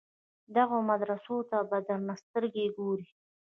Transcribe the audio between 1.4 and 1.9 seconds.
ته په